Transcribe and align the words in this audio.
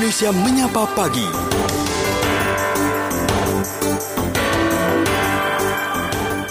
Indonesia 0.00 0.32
Menyapa 0.32 0.84
Pagi. 0.96 1.28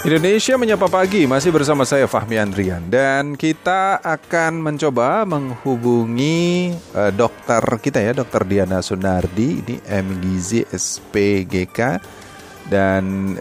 Indonesia 0.06 0.54
Menyapa 0.54 0.86
Pagi 0.86 1.26
masih 1.26 1.50
bersama 1.50 1.82
saya 1.82 2.06
Fahmi 2.06 2.38
Andrian 2.38 2.86
dan 2.86 3.34
kita 3.34 3.98
akan 4.06 4.62
mencoba 4.62 5.26
menghubungi 5.26 6.70
uh, 6.94 7.10
dokter 7.10 7.58
kita 7.82 7.98
ya 7.98 8.14
dokter 8.14 8.46
Diana 8.46 8.78
Sunardi 8.78 9.66
ini 9.66 9.82
MGZ 9.82 10.70
SPGK 10.70 11.98
dan 12.70 13.34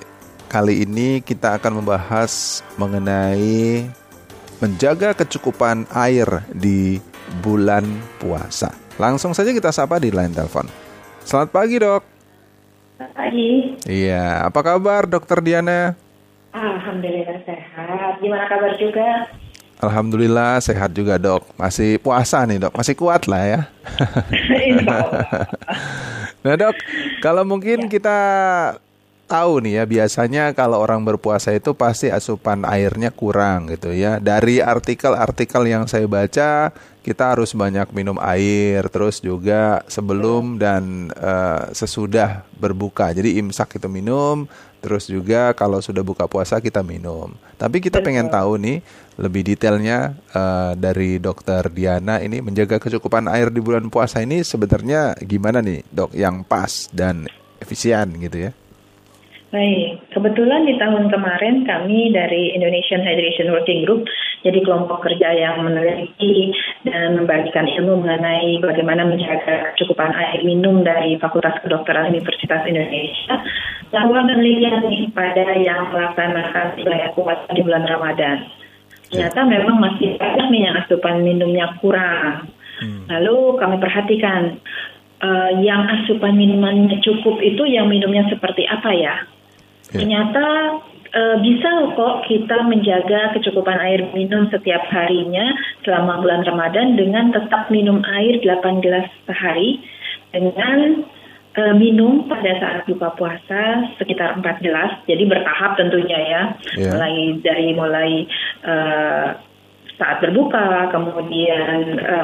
kali 0.50 0.90
ini 0.90 1.22
kita 1.22 1.62
akan 1.62 1.86
membahas 1.86 2.66
mengenai 2.82 3.86
menjaga 4.58 5.14
kecukupan 5.14 5.86
air 5.94 6.42
di 6.50 6.98
bulan 7.46 7.86
puasa. 8.18 8.89
Langsung 9.00 9.32
saja 9.32 9.56
kita 9.56 9.72
sapa 9.72 9.96
di 9.96 10.12
line 10.12 10.36
telepon. 10.36 10.68
Selamat 11.24 11.50
pagi 11.56 11.80
dok. 11.80 12.04
Selamat 13.00 13.14
pagi. 13.16 13.52
Iya, 13.88 14.44
apa 14.44 14.60
kabar 14.60 15.08
dokter 15.08 15.40
Diana? 15.40 15.96
Alhamdulillah 16.52 17.40
sehat. 17.48 18.20
Gimana 18.20 18.44
kabar 18.52 18.76
juga? 18.76 19.32
Alhamdulillah 19.80 20.60
sehat 20.60 20.92
juga 20.92 21.16
dok. 21.16 21.48
Masih 21.56 21.96
puasa 22.04 22.44
nih 22.44 22.60
dok, 22.60 22.76
masih 22.76 23.00
kuat 23.00 23.24
lah 23.32 23.44
ya. 23.48 23.62
nah 26.44 26.60
dok, 26.60 26.76
kalau 27.24 27.48
mungkin 27.48 27.88
ya. 27.88 27.88
kita 27.88 28.20
tahu 29.32 29.64
nih 29.64 29.80
ya 29.80 29.84
biasanya 29.88 30.44
kalau 30.52 30.82
orang 30.82 31.08
berpuasa 31.08 31.56
itu 31.56 31.72
pasti 31.72 32.12
asupan 32.12 32.68
airnya 32.68 33.16
kurang 33.16 33.72
gitu 33.72 33.96
ya. 33.96 34.20
Dari 34.20 34.60
artikel-artikel 34.60 35.72
yang 35.72 35.88
saya 35.88 36.04
baca 36.04 36.76
kita 37.10 37.34
harus 37.34 37.58
banyak 37.58 37.90
minum 37.90 38.22
air 38.22 38.86
terus 38.94 39.18
juga 39.18 39.82
sebelum 39.90 40.62
dan 40.62 41.10
uh, 41.18 41.74
sesudah 41.74 42.46
berbuka. 42.62 43.10
Jadi 43.10 43.42
imsak 43.42 43.82
itu 43.82 43.90
minum, 43.90 44.46
terus 44.78 45.10
juga 45.10 45.58
kalau 45.58 45.82
sudah 45.82 46.06
buka 46.06 46.30
puasa 46.30 46.62
kita 46.62 46.86
minum. 46.86 47.34
Tapi 47.58 47.82
kita 47.82 48.06
pengen 48.06 48.30
tahu 48.30 48.62
nih 48.62 48.86
lebih 49.18 49.42
detailnya 49.42 50.14
uh, 50.38 50.78
dari 50.78 51.18
dokter 51.18 51.66
Diana 51.74 52.22
ini 52.22 52.46
menjaga 52.46 52.78
kecukupan 52.78 53.26
air 53.26 53.50
di 53.50 53.58
bulan 53.58 53.90
puasa 53.90 54.22
ini 54.22 54.46
sebenarnya 54.46 55.18
gimana 55.26 55.66
nih 55.66 55.82
dok 55.90 56.14
yang 56.14 56.46
pas 56.46 56.86
dan 56.94 57.26
efisien 57.58 58.06
gitu 58.22 58.38
ya? 58.48 58.52
Baik, 59.50 60.14
kebetulan 60.14 60.62
di 60.70 60.78
tahun 60.78 61.10
kemarin 61.10 61.66
kami 61.66 62.14
dari 62.14 62.54
Indonesian 62.54 63.02
Hydration 63.02 63.50
Working 63.50 63.82
Group 63.82 64.06
jadi 64.40 64.60
kelompok 64.64 65.04
kerja 65.04 65.36
yang 65.36 65.68
meneliti 65.68 66.56
dan 66.88 67.20
membagikan 67.20 67.68
ilmu 67.68 68.04
mengenai 68.04 68.60
bagaimana 68.64 69.04
menjaga 69.04 69.76
kecukupan 69.76 70.16
air 70.16 70.40
minum 70.48 70.80
dari 70.80 71.20
Fakultas 71.20 71.60
Kedokteran 71.60 72.16
Universitas 72.16 72.64
Indonesia 72.64 73.36
melakukan 73.92 74.26
penelitian 74.32 74.84
pada 75.12 75.46
yang 75.60 75.92
melaksanakan 75.92 76.66
ibadah 76.80 77.10
puasa 77.18 77.50
di 77.52 77.62
bulan 77.66 77.84
Ramadan. 77.90 78.38
Ternyata 79.10 79.42
memang 79.42 79.78
masih 79.82 80.22
banyak 80.22 80.48
nih 80.54 80.62
yang 80.70 80.76
asupan 80.86 81.26
minumnya 81.26 81.66
kurang. 81.82 82.54
Hmm. 82.80 83.10
Lalu 83.10 83.58
kami 83.58 83.76
perhatikan 83.82 84.62
uh, 85.20 85.52
yang 85.60 85.84
asupan 86.00 86.38
minumannya 86.38 87.02
cukup 87.02 87.42
itu 87.42 87.66
yang 87.66 87.90
minumnya 87.90 88.30
seperti 88.30 88.70
apa 88.70 88.94
ya? 88.94 89.16
Yeah. 89.90 90.06
Ternyata 90.06 90.46
e, 91.14 91.22
bisa 91.42 91.70
kok 91.98 92.26
kita 92.30 92.58
menjaga 92.66 93.34
kecukupan 93.38 93.78
air 93.82 94.02
minum 94.14 94.50
setiap 94.54 94.86
harinya 94.90 95.54
selama 95.86 96.22
bulan 96.22 96.46
Ramadan 96.46 96.98
dengan 96.98 97.34
tetap 97.34 97.70
minum 97.74 98.02
air 98.06 98.42
8 98.42 98.84
gelas 98.86 99.08
sehari 99.26 99.82
dengan 100.34 101.06
e, 101.58 101.62
minum 101.78 102.30
pada 102.30 102.52
saat 102.62 102.78
buka 102.86 103.14
puasa 103.18 103.90
sekitar 103.98 104.38
4 104.38 104.66
gelas. 104.66 104.92
Jadi 105.10 105.24
bertahap 105.26 105.78
tentunya 105.78 106.20
ya. 106.20 106.42
Yeah. 106.78 106.94
Mulai 106.94 107.16
dari 107.42 107.68
mulai 107.74 108.12
e, 108.64 108.74
saat 109.98 110.18
berbuka, 110.24 110.94
kemudian 110.94 112.00
e, 112.00 112.16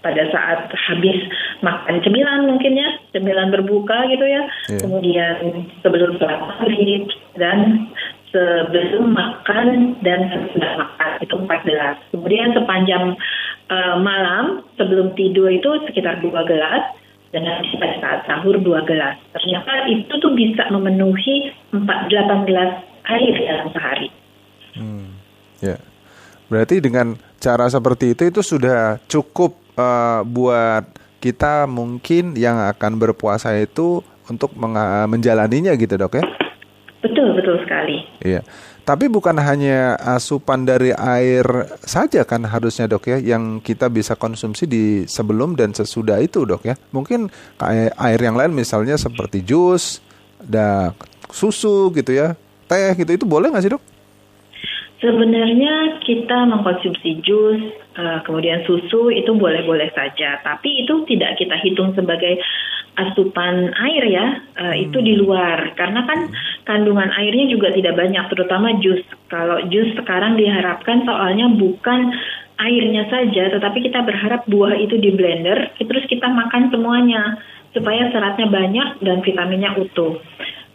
pada 0.00 0.24
saat 0.32 0.72
habis 0.72 1.28
makan 1.60 2.00
cemilan 2.00 2.48
mungkin 2.48 2.72
ya, 2.72 2.88
cemilan 3.12 3.52
berbuka 3.52 4.08
gitu 4.08 4.24
ya. 4.24 4.42
Yeah. 4.72 4.80
Kemudian 4.80 5.34
sebelum 5.84 6.16
sholat 6.16 6.40
maghrib 6.40 7.04
dan 7.36 7.88
sebelum 8.30 9.10
makan 9.10 9.98
dan 10.06 10.30
sesudah 10.30 10.72
makan 10.78 11.10
itu 11.22 11.34
empat 11.34 11.60
gelas. 11.66 11.96
Kemudian 12.14 12.54
sepanjang 12.54 13.04
uh, 13.70 13.96
malam 13.98 14.62
sebelum 14.78 15.12
tidur 15.18 15.50
itu 15.50 15.70
sekitar 15.90 16.22
dua 16.22 16.46
gelas 16.46 16.94
dan 17.30 17.46
nanti 17.46 17.74
pada 17.78 17.96
saat 18.02 18.20
sahur 18.26 18.58
dua 18.58 18.82
gelas. 18.86 19.18
Ternyata 19.34 19.90
itu 19.90 20.10
tuh 20.18 20.32
bisa 20.34 20.66
memenuhi 20.70 21.54
empat 21.74 22.10
delapan 22.10 22.40
gelas 22.46 22.72
air 23.10 23.34
dalam 23.46 23.68
sehari. 23.74 24.08
Hmm, 24.78 25.10
ya, 25.58 25.76
berarti 26.46 26.78
dengan 26.78 27.18
cara 27.42 27.66
seperti 27.66 28.14
itu 28.14 28.30
itu 28.30 28.40
sudah 28.42 29.02
cukup 29.10 29.58
uh, 29.74 30.22
buat 30.22 30.86
kita 31.20 31.66
mungkin 31.66 32.38
yang 32.38 32.56
akan 32.70 32.96
berpuasa 32.96 33.52
itu 33.58 34.00
untuk 34.30 34.54
menjalaninya 35.10 35.74
gitu 35.74 35.98
dok 35.98 36.22
ya? 36.22 36.24
Betul, 37.00 37.32
betul 37.32 37.56
sekali. 37.64 38.04
Iya. 38.20 38.44
Tapi 38.80 39.06
bukan 39.06 39.36
hanya 39.38 39.94
asupan 39.96 40.66
dari 40.66 40.90
air 40.90 41.46
saja 41.84 42.26
kan 42.26 42.42
harusnya 42.42 42.90
dok 42.90 43.06
ya 43.06 43.22
yang 43.22 43.62
kita 43.62 43.86
bisa 43.86 44.18
konsumsi 44.18 44.66
di 44.66 44.84
sebelum 45.06 45.54
dan 45.54 45.70
sesudah 45.70 46.18
itu 46.18 46.42
dok 46.42 46.66
ya. 46.66 46.74
Mungkin 46.90 47.30
kayak 47.60 47.94
air 47.94 48.20
yang 48.20 48.34
lain 48.34 48.50
misalnya 48.50 48.98
seperti 48.98 49.46
jus, 49.46 50.02
ada 50.42 50.96
susu 51.30 51.92
gitu 51.94 52.10
ya, 52.10 52.34
teh 52.66 52.96
gitu 52.98 53.14
itu 53.14 53.24
boleh 53.28 53.52
nggak 53.52 53.62
sih 53.62 53.72
dok? 53.72 53.82
Sebenarnya 55.00 56.02
kita 56.04 56.44
mengkonsumsi 56.50 57.24
jus, 57.24 57.60
uh, 57.96 58.20
kemudian 58.26 58.60
susu 58.68 59.08
itu 59.08 59.32
boleh-boleh 59.32 59.88
saja, 59.96 60.36
tapi 60.44 60.84
itu 60.84 61.08
tidak 61.08 61.40
kita 61.40 61.56
hitung 61.62 61.96
sebagai 61.96 62.36
asupan 63.00 63.72
air 63.80 64.04
ya, 64.12 64.26
hmm. 64.60 64.76
itu 64.76 64.98
di 65.00 65.16
luar. 65.16 65.72
Karena 65.72 66.04
kan 66.04 66.28
kandungan 66.70 67.10
airnya 67.10 67.50
juga 67.50 67.74
tidak 67.74 67.98
banyak, 67.98 68.22
terutama 68.30 68.78
jus. 68.78 69.02
Kalau 69.26 69.58
jus 69.66 69.90
sekarang 69.98 70.38
diharapkan 70.38 71.02
soalnya 71.02 71.50
bukan 71.50 72.14
airnya 72.62 73.10
saja, 73.10 73.50
tetapi 73.58 73.90
kita 73.90 74.06
berharap 74.06 74.46
buah 74.46 74.78
itu 74.78 74.94
di 75.02 75.10
blender, 75.10 75.74
terus 75.74 76.06
kita 76.06 76.30
makan 76.30 76.70
semuanya 76.70 77.42
supaya 77.74 78.06
seratnya 78.14 78.46
banyak 78.46 79.02
dan 79.02 79.18
vitaminnya 79.26 79.74
utuh. 79.82 80.22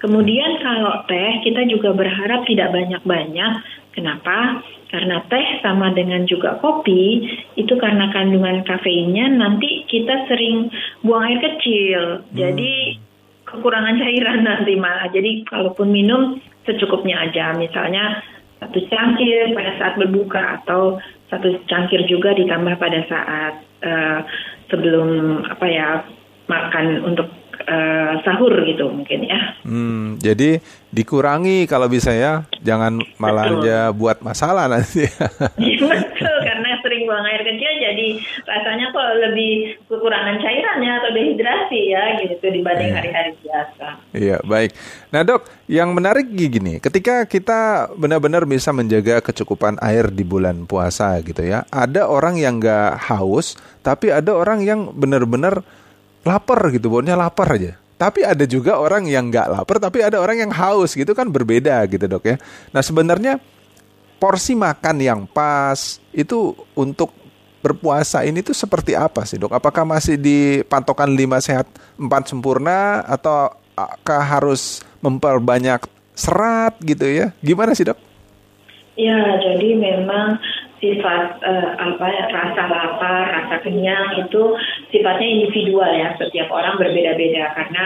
Kemudian 0.04 0.60
kalau 0.60 1.08
teh 1.08 1.40
kita 1.48 1.64
juga 1.72 1.96
berharap 1.96 2.44
tidak 2.44 2.76
banyak-banyak 2.76 3.54
Kenapa? 3.96 4.60
Karena 4.92 5.24
teh 5.32 5.64
sama 5.64 5.96
dengan 5.96 6.28
juga 6.28 6.60
kopi 6.60 7.24
itu 7.56 7.74
karena 7.80 8.12
kandungan 8.12 8.68
kafeinnya 8.68 9.32
nanti 9.32 9.88
kita 9.88 10.28
sering 10.28 10.68
buang 11.00 11.24
air 11.24 11.40
kecil. 11.40 12.20
Hmm. 12.22 12.36
Jadi 12.36 13.00
kekurangan 13.46 13.98
cairan 14.02 14.44
nanti 14.44 14.74
malah. 14.76 15.08
Jadi 15.14 15.46
kalaupun 15.46 15.90
minum 15.94 16.42
secukupnya 16.66 17.30
aja. 17.30 17.54
Misalnya 17.56 18.22
satu 18.60 18.80
cangkir 18.90 19.54
pada 19.54 19.72
saat 19.78 19.94
berbuka 20.02 20.62
atau 20.62 20.98
satu 21.30 21.62
cangkir 21.70 22.06
juga 22.10 22.34
ditambah 22.34 22.76
pada 22.82 23.00
saat 23.06 23.54
uh, 23.86 24.20
sebelum 24.70 25.42
apa 25.46 25.66
ya 25.70 25.90
makan 26.50 27.06
untuk 27.06 27.30
uh, 27.66 28.12
sahur 28.22 28.54
gitu 28.64 28.90
mungkin 28.90 29.26
ya. 29.26 29.40
Hmm, 29.66 30.22
jadi 30.22 30.62
dikurangi 30.96 31.68
kalau 31.68 31.92
bisa 31.92 32.16
ya, 32.16 32.48
jangan 32.64 33.04
malah 33.20 33.52
betul. 33.52 33.62
aja 33.66 33.78
buat 33.92 34.18
masalah 34.24 34.72
nanti. 34.72 35.06
Iya, 35.56 35.82
betul, 35.82 36.38
karena 36.46 36.70
sering 36.80 37.04
buang 37.10 37.26
air 37.26 37.42
kecil 37.42 37.72
jadi 37.82 38.08
rasanya 38.46 38.86
kok 38.94 39.08
lebih 39.28 39.54
kekurangan 39.90 40.38
cairannya 40.40 40.92
atau 41.02 41.10
dehidrasi 41.12 41.82
ya 41.92 42.04
gitu 42.22 42.46
dibanding 42.48 42.92
iya. 42.94 42.98
hari-hari 43.02 43.32
biasa. 43.42 43.88
Iya, 44.14 44.38
baik. 44.46 44.72
Nah 45.12 45.22
dok, 45.26 45.42
yang 45.66 45.92
menarik 45.92 46.30
gini, 46.32 46.78
ketika 46.80 47.26
kita 47.26 47.92
benar-benar 47.98 48.46
bisa 48.46 48.72
menjaga 48.72 49.20
kecukupan 49.20 49.82
air 49.82 50.08
di 50.14 50.24
bulan 50.24 50.70
puasa 50.70 51.18
gitu 51.26 51.42
ya, 51.44 51.66
ada 51.74 52.08
orang 52.08 52.38
yang 52.38 52.62
nggak 52.62 53.10
haus, 53.10 53.58
tapi 53.82 54.14
ada 54.14 54.32
orang 54.32 54.62
yang 54.64 54.94
benar-benar 54.94 55.66
lapar 56.26 56.60
gitu, 56.74 56.90
baunya 56.90 57.14
lapar 57.14 57.56
aja. 57.56 57.78
Tapi 57.96 58.28
ada 58.28 58.44
juga 58.44 58.76
orang 58.76 59.08
yang 59.08 59.32
nggak 59.32 59.48
lapar, 59.56 59.80
tapi 59.80 60.04
ada 60.04 60.20
orang 60.20 60.44
yang 60.44 60.52
haus 60.52 60.98
gitu 60.98 61.16
kan 61.16 61.32
berbeda 61.32 61.80
gitu 61.88 62.12
dok 62.12 62.26
ya. 62.28 62.36
Nah 62.76 62.84
sebenarnya 62.84 63.40
porsi 64.20 64.58
makan 64.58 65.00
yang 65.00 65.20
pas 65.30 66.02
itu 66.12 66.52
untuk 66.76 67.14
berpuasa 67.64 68.22
ini 68.28 68.44
tuh 68.44 68.54
seperti 68.54 68.98
apa 68.98 69.24
sih 69.24 69.40
dok? 69.40 69.56
Apakah 69.56 69.88
masih 69.88 70.20
di 70.20 70.62
patokan 70.68 71.08
5 71.08 71.40
sehat 71.40 71.68
4 71.96 72.30
sempurna 72.30 73.02
atau 73.08 73.54
kah 74.04 74.26
harus 74.26 74.84
memperbanyak 75.00 75.88
serat 76.14 76.76
gitu 76.84 77.08
ya? 77.08 77.32
Gimana 77.40 77.72
sih 77.74 77.88
dok? 77.88 77.98
Ya, 78.96 79.40
jadi 79.44 79.76
memang 79.76 80.40
sifat 80.84 81.40
uh, 81.40 81.70
apa 81.80 82.06
ya, 82.12 82.26
rasa 82.32 82.64
lapar, 82.68 83.24
rasa 83.32 83.56
kenyang 83.64 84.20
itu 84.20 84.56
sifatnya 84.92 85.28
individual 85.28 85.88
ya. 85.88 86.16
Setiap 86.20 86.52
orang 86.52 86.76
berbeda-beda 86.76 87.56
karena 87.56 87.86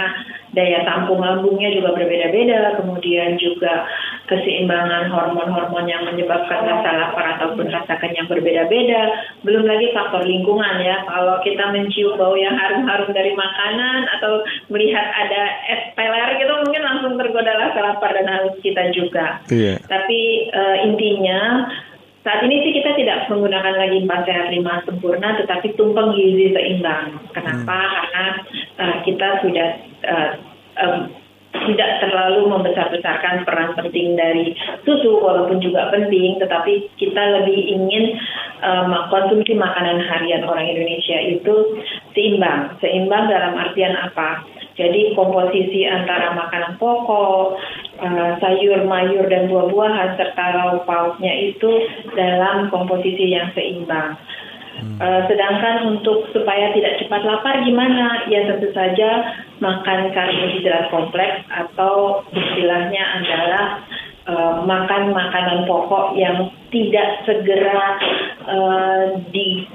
daya 0.49 0.81
tampung 0.81 1.21
lambungnya 1.21 1.69
juga 1.69 1.93
berbeda-beda, 1.93 2.81
kemudian 2.81 3.37
juga 3.37 3.85
keseimbangan 4.25 5.09
hormon-hormon 5.09 5.89
yang 5.89 6.05
menyebabkan 6.05 6.65
rasa 6.65 6.89
lapar 6.93 7.25
ataupun 7.37 7.69
rasa 7.69 7.97
kenyang 7.97 8.29
berbeda-beda. 8.29 9.01
Belum 9.41 9.65
lagi 9.65 9.89
faktor 9.93 10.25
lingkungan 10.25 10.81
ya. 10.81 11.05
Kalau 11.05 11.41
kita 11.41 11.73
mencium 11.73 12.17
bau 12.17 12.37
yang 12.37 12.53
harum-harum 12.57 13.09
dari 13.13 13.33
makanan 13.33 14.05
atau 14.19 14.45
melihat 14.69 15.05
ada 15.05 15.41
es 15.69 15.81
peler 15.97 16.29
gitu 16.37 16.53
mungkin 16.61 16.83
langsung 16.85 17.13
tergoda 17.17 17.53
rasa 17.57 17.79
lapar 17.81 18.13
dan 18.13 18.29
haus 18.29 18.57
kita 18.61 18.93
juga. 18.93 19.41
Iya. 19.49 19.81
Tapi 19.85 20.49
uh, 20.53 20.77
intinya 20.85 21.69
saat 22.29 22.45
ini 22.45 22.61
sih 22.61 22.77
kita 22.77 22.93
tidak 22.93 23.25
menggunakan 23.25 23.73
lagi 23.73 24.05
empat 24.05 24.21
sehat 24.29 24.53
lima 24.53 24.85
sempurna, 24.85 25.33
tetapi 25.41 25.73
tumpeng 25.73 26.13
gizi 26.13 26.53
seimbang. 26.53 27.17
Kenapa? 27.33 27.73
Hmm. 27.73 27.89
Karena 27.97 28.25
uh, 28.77 28.95
kita 29.01 29.27
sudah 29.41 29.69
uh, 30.05 30.31
um, 30.77 30.99
tidak 31.49 32.05
terlalu 32.05 32.53
membesar-besarkan 32.53 33.49
peran 33.49 33.73
penting 33.73 34.13
dari 34.13 34.53
susu, 34.85 35.17
walaupun 35.17 35.57
juga 35.57 35.89
penting, 35.89 36.37
tetapi 36.37 36.93
kita 37.01 37.41
lebih 37.41 37.57
ingin 37.65 38.13
um, 38.61 38.93
konsumsi 39.09 39.57
makanan 39.57 39.97
harian 40.05 40.45
orang 40.45 40.69
Indonesia 40.69 41.17
itu 41.17 41.81
seimbang. 42.13 42.77
Seimbang 42.77 43.25
dalam 43.25 43.57
artian 43.57 43.97
apa? 43.97 44.45
Jadi 44.77 45.17
komposisi 45.17 45.83
antara 45.89 46.37
makanan 46.37 46.77
pokok, 46.77 47.57
uh, 48.01 48.31
sayur, 48.39 48.87
mayur, 48.87 49.27
dan 49.27 49.51
buah-buahan 49.51 50.15
serta 50.15 50.45
lauk 50.55 50.83
pauknya 50.87 51.53
itu 51.53 51.71
dalam 52.15 52.71
komposisi 52.71 53.31
yang 53.35 53.51
seimbang. 53.53 54.17
Hmm. 54.79 54.95
Uh, 54.95 55.21
sedangkan 55.27 55.91
untuk 55.91 56.31
supaya 56.31 56.71
tidak 56.71 57.03
cepat 57.03 57.21
lapar 57.27 57.59
gimana? 57.67 58.23
Ya 58.31 58.47
tentu 58.47 58.71
saja 58.71 59.35
makan 59.59 60.15
karbohidrat 60.15 60.87
kompleks 60.87 61.43
atau 61.51 62.23
istilahnya 62.31 63.03
adalah 63.19 63.65
uh, 64.31 64.55
makan 64.63 65.11
makanan 65.11 65.67
pokok 65.67 66.15
yang 66.15 66.47
tidak 66.71 67.27
segera 67.27 67.99
uh, 68.47 69.03
di 69.35 69.67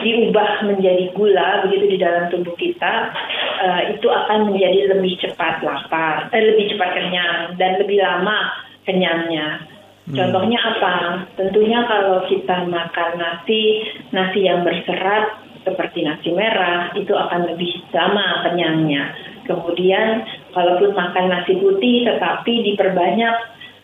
diubah 0.00 0.64
menjadi 0.64 1.12
gula 1.12 1.68
begitu 1.68 1.92
di 1.92 1.98
dalam 2.00 2.32
tubuh 2.32 2.56
kita 2.56 3.12
uh, 3.58 3.82
itu 3.92 4.06
akan 4.06 4.54
menjadi 4.54 4.94
lebih 4.94 5.18
cepat 5.18 5.60
lapar, 5.66 6.30
eh, 6.30 6.42
lebih 6.54 6.74
cepat 6.74 6.90
kenyang 6.94 7.58
dan 7.58 7.82
lebih 7.82 7.98
lama 7.98 8.54
kenyangnya. 8.86 9.66
Hmm. 10.08 10.16
Contohnya 10.16 10.58
apa? 10.62 10.94
Tentunya 11.36 11.84
kalau 11.84 12.24
kita 12.30 12.64
makan 12.64 13.10
nasi, 13.20 13.84
nasi 14.14 14.48
yang 14.48 14.64
berserat 14.64 15.44
seperti 15.66 16.06
nasi 16.06 16.32
merah 16.32 16.94
itu 16.96 17.12
akan 17.12 17.52
lebih 17.52 17.84
lama 17.92 18.48
kenyangnya. 18.48 19.12
Kemudian 19.44 20.24
kalaupun 20.56 20.96
makan 20.96 21.26
nasi 21.28 21.60
putih 21.60 22.08
tetapi 22.08 22.72
diperbanyak 22.72 23.36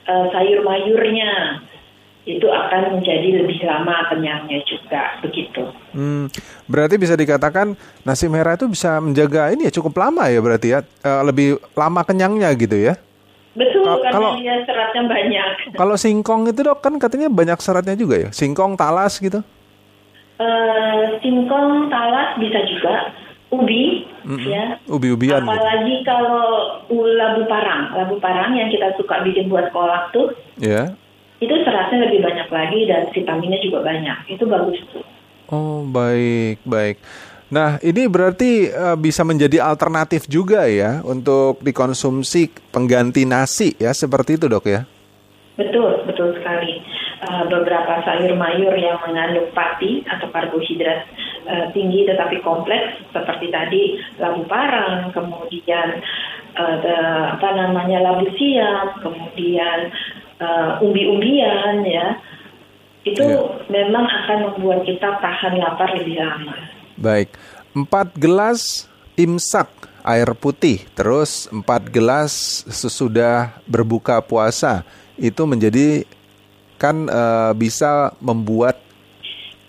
uh, 0.08 0.26
sayur 0.32 0.64
mayurnya 0.64 1.63
itu 2.24 2.48
akan 2.48 2.98
menjadi 3.00 3.44
lebih 3.44 3.60
lama 3.68 4.08
kenyangnya 4.08 4.64
juga 4.64 5.20
begitu. 5.20 5.60
Hmm, 5.92 6.32
berarti 6.64 6.96
bisa 6.96 7.12
dikatakan 7.12 7.76
nasi 8.00 8.32
merah 8.32 8.56
itu 8.56 8.64
bisa 8.64 8.96
menjaga 8.96 9.52
ini 9.52 9.68
ya 9.68 9.72
cukup 9.76 9.92
lama 10.00 10.32
ya 10.32 10.40
berarti 10.40 10.72
ya 10.72 10.80
e, 10.80 11.10
lebih 11.20 11.60
lama 11.76 12.00
kenyangnya 12.00 12.48
gitu 12.56 12.80
ya? 12.80 12.96
Betul 13.54 13.84
karena 13.84 14.10
kalau, 14.10 14.32
dia 14.40 14.56
seratnya 14.64 15.02
banyak. 15.06 15.48
Kalau 15.80 15.94
singkong 16.00 16.50
itu 16.50 16.64
dok 16.64 16.80
kan 16.82 16.96
katanya 16.98 17.28
banyak 17.30 17.60
seratnya 17.60 17.94
juga 17.94 18.16
ya 18.18 18.28
singkong 18.32 18.74
talas 18.74 19.20
gitu? 19.20 19.44
Uh, 20.40 21.14
singkong 21.22 21.86
talas 21.92 22.34
bisa 22.40 22.58
juga 22.66 23.14
ubi 23.54 24.02
mm 24.26 24.34
-hmm. 24.34 24.50
ya 24.50 24.64
ubi-ubian 24.90 25.46
gitu. 25.46 25.46
apalagi 25.46 25.94
gitu. 26.02 26.10
kalau 26.10 26.42
labu 26.90 27.46
parang 27.46 27.94
labu 27.94 28.18
parang 28.18 28.50
yang 28.50 28.66
kita 28.66 28.90
suka 28.98 29.22
bikin 29.22 29.46
buat 29.46 29.70
kolak 29.70 30.10
tuh 30.10 30.34
ya 30.58 30.90
yeah 30.90 31.03
itu 31.42 31.54
seratnya 31.66 32.06
lebih 32.06 32.20
banyak 32.22 32.48
lagi 32.50 32.80
dan 32.86 33.02
vitaminnya 33.10 33.60
juga 33.62 33.82
banyak. 33.82 34.18
Itu 34.30 34.44
bagus 34.46 34.78
tuh. 34.92 35.04
Oh, 35.50 35.84
baik, 35.84 36.62
baik. 36.64 36.96
Nah, 37.52 37.76
ini 37.84 38.08
berarti 38.08 38.72
uh, 38.72 38.96
bisa 38.96 39.22
menjadi 39.22 39.62
alternatif 39.62 40.26
juga 40.26 40.64
ya 40.66 41.04
untuk 41.04 41.60
dikonsumsi 41.60 42.72
pengganti 42.72 43.28
nasi 43.28 43.76
ya, 43.76 43.92
seperti 43.92 44.40
itu, 44.40 44.48
Dok 44.48 44.66
ya? 44.66 44.82
Betul, 45.54 46.02
betul 46.08 46.34
sekali. 46.40 46.82
Uh, 47.24 47.46
beberapa 47.46 48.02
sayur 48.02 48.34
mayur 48.34 48.74
yang 48.74 48.98
mengandung 49.06 49.48
pati 49.54 50.02
atau 50.04 50.26
karbohidrat 50.34 51.06
uh, 51.46 51.66
tinggi 51.70 52.04
tetapi 52.04 52.42
kompleks 52.42 53.00
seperti 53.14 53.48
tadi 53.54 53.82
labu 54.18 54.42
parang, 54.50 55.14
kemudian 55.14 56.02
uh, 56.58 56.76
the, 56.82 56.96
apa 57.38 57.48
namanya 57.54 58.02
labu 58.02 58.28
siam, 58.34 58.98
kemudian 58.98 59.94
uh, 60.40 60.82
umbi-umbian 60.82 61.84
ya 61.86 62.18
itu 63.04 63.20
ya. 63.20 63.40
memang 63.68 64.04
akan 64.08 64.38
membuat 64.50 64.88
kita 64.88 65.20
tahan 65.20 65.60
lapar 65.60 65.92
lebih 65.92 66.16
lama. 66.16 66.56
Baik, 66.96 67.36
empat 67.76 68.16
gelas 68.16 68.88
imsak 69.14 69.68
air 70.00 70.32
putih, 70.32 70.88
terus 70.96 71.46
empat 71.52 71.84
gelas 71.92 72.64
sesudah 72.64 73.60
berbuka 73.68 74.24
puasa 74.24 74.82
itu 75.20 75.44
menjadi 75.44 76.08
kan 76.80 77.06
e, 77.06 77.22
bisa 77.60 78.12
membuat 78.18 78.80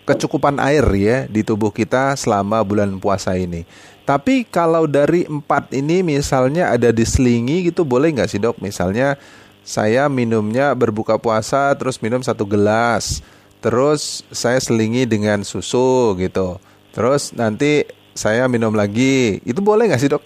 kecukupan 0.08 0.62
air 0.62 0.86
ya 0.96 1.18
di 1.26 1.42
tubuh 1.42 1.74
kita 1.74 2.16
selama 2.16 2.64
bulan 2.64 2.96
puasa 3.04 3.36
ini. 3.36 3.68
Tapi 4.06 4.46
kalau 4.46 4.86
dari 4.86 5.26
empat 5.26 5.74
ini 5.74 6.06
misalnya 6.06 6.70
ada 6.70 6.94
diselingi 6.94 7.74
gitu 7.74 7.82
boleh 7.82 8.14
nggak 8.14 8.30
sih 8.30 8.38
dok? 8.38 8.62
Misalnya 8.62 9.18
saya 9.66 10.06
minumnya 10.06 10.72
berbuka 10.78 11.18
puasa 11.18 11.74
terus 11.74 11.98
minum 11.98 12.22
satu 12.22 12.46
gelas 12.46 13.26
terus 13.60 14.22
saya 14.30 14.62
selingi 14.62 15.10
dengan 15.10 15.42
susu 15.42 16.14
gitu 16.22 16.62
terus 16.94 17.34
nanti 17.34 17.84
saya 18.16 18.48
minum 18.48 18.72
lagi 18.72 19.44
itu 19.44 19.60
boleh 19.60 19.92
nggak 19.92 20.00
sih 20.00 20.08
dok? 20.08 20.24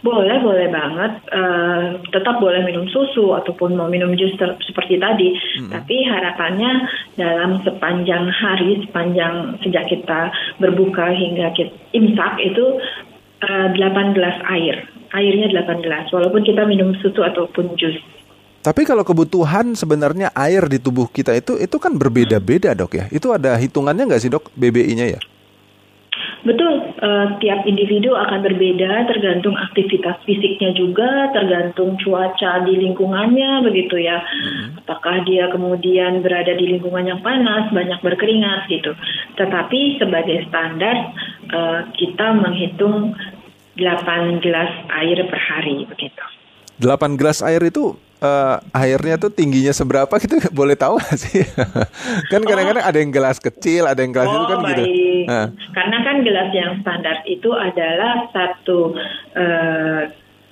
Boleh, 0.00 0.40
boleh 0.40 0.72
banget. 0.72 1.12
Uh, 1.28 2.00
tetap 2.08 2.40
boleh 2.40 2.64
minum 2.64 2.88
susu 2.88 3.36
ataupun 3.36 3.76
mau 3.76 3.84
minum 3.84 4.16
jus 4.16 4.32
seperti 4.40 4.96
tadi. 4.96 5.36
Hmm. 5.60 5.76
Tapi 5.76 6.08
harapannya 6.08 6.72
dalam 7.20 7.60
sepanjang 7.60 8.32
hari, 8.32 8.80
sepanjang 8.88 9.60
sejak 9.60 9.92
kita 9.92 10.32
berbuka 10.56 11.12
hingga 11.12 11.52
kita 11.52 11.76
imsak 11.92 12.32
itu 12.40 12.80
uh, 13.44 13.68
eh, 13.76 13.92
8 13.92 14.16
gelas 14.16 14.40
air. 14.48 14.88
Airnya 15.12 15.52
8 15.52 15.84
gelas, 15.84 16.08
walaupun 16.16 16.48
kita 16.48 16.64
minum 16.64 16.96
susu 17.04 17.20
ataupun 17.20 17.76
jus. 17.76 18.00
Tapi 18.60 18.84
kalau 18.84 19.00
kebutuhan 19.00 19.72
sebenarnya 19.72 20.36
air 20.36 20.68
di 20.68 20.76
tubuh 20.76 21.08
kita 21.08 21.32
itu 21.32 21.56
itu 21.56 21.76
kan 21.80 21.96
berbeda-beda 21.96 22.76
dok 22.76 22.92
ya. 22.92 23.04
Itu 23.08 23.32
ada 23.32 23.56
hitungannya 23.56 24.04
nggak 24.04 24.20
sih 24.20 24.28
dok 24.28 24.52
BBI-nya 24.52 25.16
ya? 25.16 25.20
Betul, 26.40 26.96
uh, 27.04 27.36
tiap 27.36 27.68
individu 27.68 28.16
akan 28.16 28.40
berbeda 28.40 29.12
tergantung 29.12 29.52
aktivitas 29.60 30.24
fisiknya 30.24 30.72
juga, 30.72 31.28
tergantung 31.36 32.00
cuaca 32.00 32.64
di 32.64 32.80
lingkungannya 32.80 33.60
begitu 33.64 34.00
ya. 34.00 34.24
Hmm. 34.24 34.80
Apakah 34.80 35.20
dia 35.28 35.52
kemudian 35.52 36.24
berada 36.24 36.56
di 36.56 36.76
lingkungan 36.76 37.12
yang 37.12 37.20
panas, 37.20 37.68
banyak 37.68 38.00
berkeringat 38.00 38.72
gitu. 38.72 38.96
Tetapi 39.36 40.00
sebagai 40.00 40.48
standar 40.48 41.12
uh, 41.52 41.80
kita 41.92 42.32
menghitung 42.32 43.12
8 43.76 44.40
gelas 44.40 44.72
air 44.96 45.20
per 45.28 45.40
hari 45.44 45.84
begitu. 45.92 46.24
8 46.80 47.20
gelas 47.20 47.44
air 47.44 47.60
itu 47.60 48.00
uh, 48.20 48.56
airnya 48.76 49.16
tuh 49.16 49.32
tingginya 49.32 49.72
seberapa 49.74 50.12
gitu 50.20 50.38
boleh 50.58 50.76
tahu 50.76 51.00
gak 51.00 51.16
sih? 51.18 51.42
kan 52.32 52.40
kadang-kadang 52.44 52.84
oh. 52.84 52.90
ada 52.92 52.98
yang 53.00 53.12
gelas 53.12 53.40
kecil, 53.40 53.88
ada 53.88 54.00
yang 54.00 54.12
gelas 54.14 54.28
oh, 54.30 54.34
itu 54.36 54.44
kan 54.46 54.58
gitu. 54.60 54.64
baik. 54.64 54.76
gitu. 54.78 55.28
Nah. 55.28 55.46
Karena 55.74 55.96
kan 56.04 56.16
gelas 56.24 56.50
yang 56.52 56.72
standar 56.84 57.16
itu 57.26 57.50
adalah 57.52 58.14
satu 58.32 58.78
uh, 59.36 60.02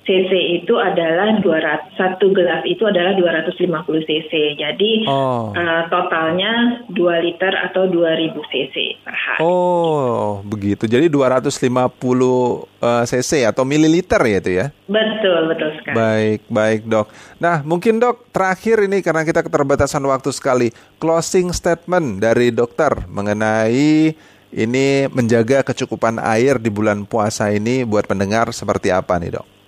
cc 0.09 0.33
itu 0.65 0.73
adalah 0.73 1.37
200 1.37 1.93
satu 1.93 2.33
gelas 2.33 2.65
itu 2.65 2.81
adalah 2.81 3.13
250 3.13 4.09
cc. 4.09 4.33
Jadi 4.57 5.05
oh. 5.05 5.53
uh, 5.53 5.83
totalnya 5.93 6.81
2 6.89 7.25
liter 7.29 7.53
atau 7.69 7.85
2000 7.85 8.33
cc 8.49 8.75
per 9.05 9.13
hari. 9.13 9.39
Oh, 9.45 10.41
begitu. 10.41 10.89
Jadi 10.89 11.13
250 11.13 11.61
uh, 11.61 13.05
cc 13.05 13.31
atau 13.45 13.61
mililiter 13.61 14.17
ya 14.25 14.37
itu 14.41 14.51
ya? 14.57 14.65
Betul, 14.89 15.53
betul 15.53 15.69
sekali. 15.77 15.93
Baik, 15.93 16.39
baik, 16.49 16.81
Dok. 16.89 17.07
Nah, 17.37 17.61
mungkin 17.61 18.01
Dok, 18.01 18.33
terakhir 18.33 18.89
ini 18.89 19.05
karena 19.05 19.21
kita 19.21 19.45
keterbatasan 19.45 20.01
waktu 20.09 20.33
sekali, 20.33 20.73
closing 20.97 21.53
statement 21.53 22.17
dari 22.17 22.49
dokter 22.49 23.05
mengenai 23.05 24.17
ini 24.49 25.05
menjaga 25.13 25.61
kecukupan 25.61 26.17
air 26.17 26.57
di 26.57 26.73
bulan 26.73 27.05
puasa 27.05 27.53
ini 27.53 27.85
buat 27.85 28.09
pendengar 28.09 28.49
seperti 28.49 28.89
apa 28.89 29.21
nih, 29.21 29.37
Dok? 29.37 29.58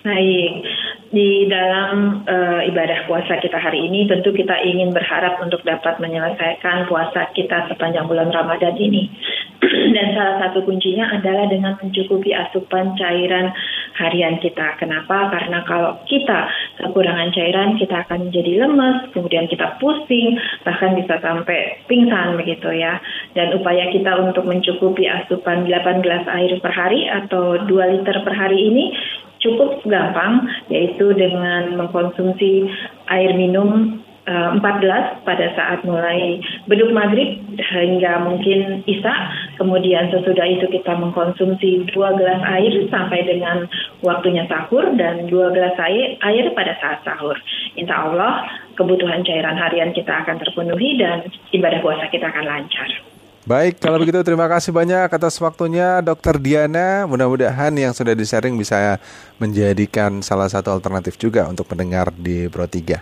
Baik, 0.00 0.64
di 1.12 1.44
dalam 1.44 2.24
uh, 2.24 2.60
ibadah 2.64 3.04
puasa 3.04 3.36
kita 3.36 3.60
hari 3.60 3.84
ini 3.84 4.08
tentu 4.08 4.32
kita 4.32 4.56
ingin 4.64 4.96
berharap 4.96 5.36
untuk 5.44 5.60
dapat 5.60 6.00
menyelesaikan 6.00 6.88
puasa 6.88 7.28
kita 7.36 7.68
sepanjang 7.68 8.08
bulan 8.08 8.32
Ramadan 8.32 8.80
ini. 8.80 9.12
Dan 9.94 10.16
salah 10.16 10.40
satu 10.40 10.64
kuncinya 10.64 11.04
adalah 11.20 11.52
dengan 11.52 11.76
mencukupi 11.76 12.32
asupan 12.32 12.96
cairan 12.96 13.52
harian 14.00 14.40
kita. 14.40 14.80
Kenapa? 14.80 15.28
Karena 15.36 15.60
kalau 15.68 16.00
kita 16.08 16.48
kekurangan 16.80 17.36
cairan, 17.36 17.76
kita 17.76 18.00
akan 18.08 18.32
menjadi 18.32 18.64
lemes, 18.64 19.12
kemudian 19.12 19.52
kita 19.52 19.76
pusing, 19.84 20.40
bahkan 20.64 20.96
bisa 20.96 21.20
sampai 21.20 21.76
pingsan 21.84 22.40
begitu 22.40 22.72
ya. 22.72 22.96
Dan 23.36 23.52
upaya 23.52 23.92
kita 23.92 24.16
untuk 24.16 24.48
mencukupi 24.48 25.04
asupan 25.04 25.68
8 25.68 26.00
gelas 26.00 26.24
air 26.24 26.56
per 26.56 26.72
hari 26.72 27.04
atau 27.04 27.60
2 27.68 27.68
liter 27.68 28.16
per 28.24 28.32
hari 28.32 28.72
ini 28.72 28.96
cukup 29.40 29.80
gampang 29.88 30.46
yaitu 30.68 31.12
dengan 31.16 31.76
mengkonsumsi 31.80 32.68
air 33.08 33.32
minum 33.34 34.00
14 34.30 34.60
eh, 34.60 35.04
pada 35.26 35.46
saat 35.56 35.80
mulai 35.82 36.38
beduk 36.70 36.92
maghrib 36.92 37.40
hingga 37.58 38.22
mungkin 38.22 38.84
isya. 38.86 39.14
Kemudian 39.56 40.12
sesudah 40.12 40.46
itu 40.46 40.70
kita 40.70 40.92
mengkonsumsi 40.94 41.88
dua 41.90 42.14
gelas 42.14 42.40
air 42.46 42.72
sampai 42.92 43.26
dengan 43.26 43.66
waktunya 44.04 44.46
sahur 44.46 44.86
dan 44.94 45.26
dua 45.26 45.50
gelas 45.50 45.74
air, 45.82 46.20
air 46.22 46.52
pada 46.52 46.76
saat 46.78 47.02
sahur. 47.02 47.34
Insya 47.74 48.12
Allah 48.12 48.46
kebutuhan 48.78 49.26
cairan 49.26 49.56
harian 49.56 49.90
kita 49.96 50.24
akan 50.24 50.38
terpenuhi 50.38 51.00
dan 51.00 51.26
ibadah 51.50 51.80
puasa 51.82 52.06
kita 52.12 52.28
akan 52.30 52.44
lancar. 52.46 53.09
Baik, 53.40 53.80
kalau 53.80 53.96
begitu 53.96 54.20
terima 54.20 54.44
kasih 54.52 54.68
banyak 54.68 55.08
atas 55.08 55.40
waktunya 55.40 56.04
Dokter 56.04 56.36
Diana. 56.36 57.08
Mudah-mudahan 57.08 57.72
yang 57.72 57.96
sudah 57.96 58.12
di-sharing 58.12 58.52
bisa 58.52 59.00
menjadikan 59.40 60.20
salah 60.20 60.44
satu 60.44 60.68
alternatif 60.68 61.16
juga 61.16 61.48
untuk 61.48 61.64
pendengar 61.64 62.12
di 62.12 62.52
Pro 62.52 62.68
3. 62.68 63.00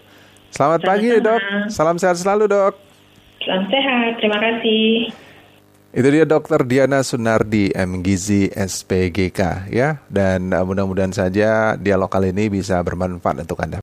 Selamat 0.48 0.80
Sama-sama. 0.80 0.88
pagi 0.88 1.10
dok, 1.20 1.40
salam 1.68 1.96
sehat 2.00 2.16
selalu 2.22 2.48
dok. 2.48 2.72
Salam 3.44 3.66
sehat, 3.68 4.22
terima 4.22 4.38
kasih. 4.40 5.12
Itu 5.92 6.08
dia 6.08 6.24
Dokter 6.24 6.64
Diana 6.64 7.04
Sunardi 7.04 7.74
MGZ 7.74 8.54
SPGK 8.54 9.68
ya 9.68 10.00
dan 10.08 10.48
mudah-mudahan 10.48 11.12
saja 11.12 11.74
dialog 11.76 12.08
kali 12.08 12.32
ini 12.32 12.48
bisa 12.48 12.80
bermanfaat 12.80 13.44
untuk 13.44 13.60
Anda. 13.60 13.76